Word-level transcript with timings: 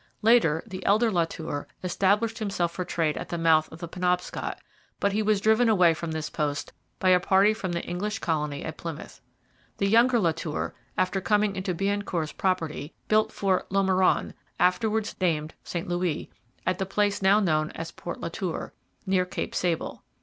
Later, 0.23 0.63
the 0.65 0.83
elder 0.83 1.11
La 1.11 1.25
Tour 1.25 1.67
established 1.83 2.39
himself 2.39 2.71
for 2.71 2.83
trade 2.83 3.17
at 3.17 3.29
the 3.29 3.37
mouth 3.37 3.71
of 3.71 3.77
the 3.77 3.87
Penobscot, 3.87 4.59
but 4.99 5.11
he 5.11 5.21
was 5.21 5.39
driven 5.39 5.69
away 5.69 5.93
from 5.93 6.09
this 6.11 6.27
post 6.27 6.73
by 6.97 7.09
a 7.09 7.19
party 7.19 7.53
from 7.53 7.71
the 7.73 7.83
English 7.83 8.17
colony 8.17 8.65
at 8.65 8.77
Plymouth. 8.79 9.21
The 9.77 9.85
younger 9.87 10.17
La 10.17 10.31
Tour, 10.31 10.73
after 10.97 11.21
coming 11.21 11.55
into 11.55 11.75
Biencourt's 11.75 12.31
property, 12.31 12.95
built 13.09 13.31
Fort 13.31 13.69
Lomeron, 13.69 14.33
afterwards 14.59 15.15
named 15.21 15.53
St 15.63 15.87
Louis, 15.87 16.31
at 16.65 16.79
the 16.79 16.87
place 16.87 17.21
now 17.21 17.39
known 17.39 17.69
as 17.75 17.91
Port 17.91 18.19
Latour, 18.19 18.73
near 19.05 19.23
Cape 19.27 19.53
Sable. 19.53 20.03